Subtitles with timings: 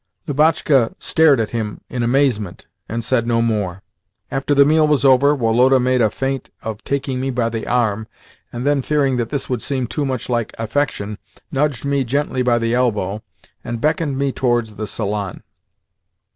[0.25, 3.83] Lubotshka stared at him in amazement, and said no more.
[4.31, 8.07] After the meal was over, Woloda made a feint of taking me by the arm,
[8.51, 11.19] and then, fearing that this would seem too much like "affection,"
[11.51, 13.21] nudged me gently by the elbow,
[13.63, 15.43] and beckoned me towards the salon.